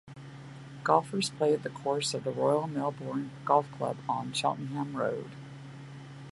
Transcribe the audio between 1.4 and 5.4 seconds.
at the course of the Royal Melbourne Golf Club on Cheltenham Road.